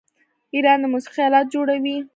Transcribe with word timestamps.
ایران 0.53 0.77
د 0.81 0.85
موسیقۍ 0.93 1.21
الات 1.27 1.45
جوړوي. 1.53 1.97